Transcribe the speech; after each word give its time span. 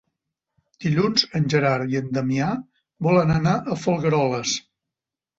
Dilluns 0.83 1.25
en 1.39 1.43
Gerard 1.53 1.91
i 1.93 1.99
en 1.99 2.07
Damià 2.17 2.47
volen 3.07 3.33
anar 3.35 3.53
a 3.61 3.77
Folgueroles. 3.83 4.55